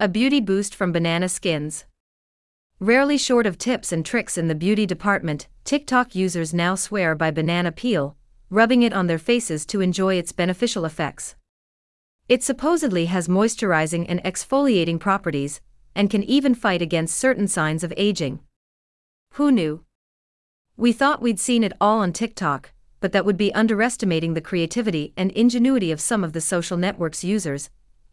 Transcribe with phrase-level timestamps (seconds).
[0.00, 1.84] A beauty boost from Banana Skins.
[2.78, 7.32] Rarely short of tips and tricks in the beauty department, TikTok users now swear by
[7.32, 8.16] banana peel,
[8.48, 11.34] rubbing it on their faces to enjoy its beneficial effects.
[12.28, 15.60] It supposedly has moisturizing and exfoliating properties,
[15.96, 18.38] and can even fight against certain signs of aging.
[19.32, 19.84] Who knew?
[20.76, 22.70] We thought we'd seen it all on TikTok,
[23.00, 27.24] but that would be underestimating the creativity and ingenuity of some of the social network's
[27.24, 27.68] users,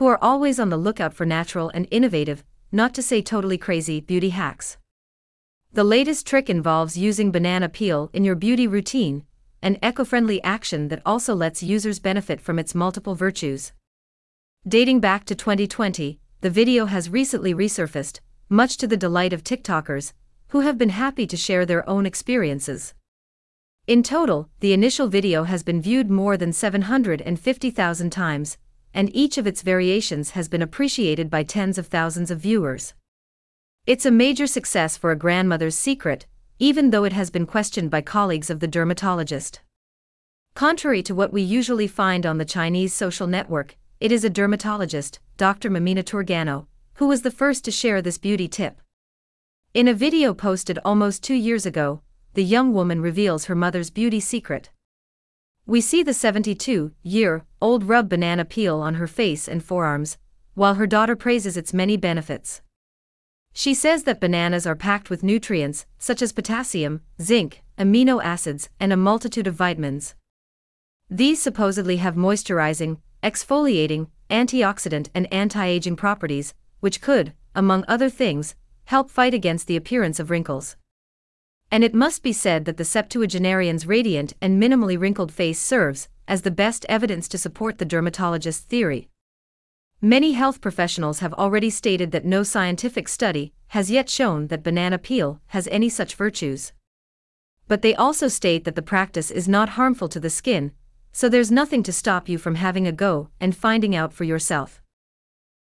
[0.00, 2.42] who are always on the lookout for natural and innovative,
[2.72, 4.78] not to say totally crazy, beauty hacks.
[5.74, 9.24] The latest trick involves using banana peel in your beauty routine,
[9.60, 13.74] an eco friendly action that also lets users benefit from its multiple virtues.
[14.66, 20.14] Dating back to 2020, the video has recently resurfaced, much to the delight of TikTokers,
[20.48, 22.94] who have been happy to share their own experiences.
[23.86, 28.56] In total, the initial video has been viewed more than 750,000 times,
[28.92, 32.94] and each of its variations has been appreciated by tens of thousands of viewers.
[33.86, 36.26] It's a major success for a grandmother's secret,
[36.58, 39.60] even though it has been questioned by colleagues of the dermatologist.
[40.54, 45.20] Contrary to what we usually find on the Chinese social network, it is a dermatologist,
[45.36, 45.70] Dr.
[45.70, 48.80] Mamina Turegano, who was the first to share this beauty tip.
[49.72, 52.02] In a video posted almost two years ago,
[52.34, 54.70] the young woman reveals her mother's beauty secret.
[55.70, 60.18] We see the 72 year old rub banana peel on her face and forearms,
[60.54, 62.60] while her daughter praises its many benefits.
[63.52, 68.92] She says that bananas are packed with nutrients such as potassium, zinc, amino acids, and
[68.92, 70.16] a multitude of vitamins.
[71.08, 78.56] These supposedly have moisturizing, exfoliating, antioxidant, and anti aging properties, which could, among other things,
[78.86, 80.74] help fight against the appearance of wrinkles.
[81.70, 86.42] And it must be said that the septuagenarian's radiant and minimally wrinkled face serves as
[86.42, 89.08] the best evidence to support the dermatologist's theory.
[90.00, 94.98] Many health professionals have already stated that no scientific study has yet shown that banana
[94.98, 96.72] peel has any such virtues.
[97.68, 100.72] But they also state that the practice is not harmful to the skin,
[101.12, 104.80] so there's nothing to stop you from having a go and finding out for yourself.